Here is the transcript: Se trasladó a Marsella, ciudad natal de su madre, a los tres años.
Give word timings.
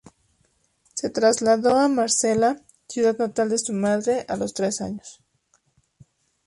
Se 0.95 1.11
trasladó 1.11 1.77
a 1.77 1.87
Marsella, 1.87 2.59
ciudad 2.87 3.15
natal 3.19 3.49
de 3.49 3.59
su 3.59 3.71
madre, 3.71 4.25
a 4.27 4.35
los 4.35 4.55
tres 4.55 4.81
años. 4.81 5.21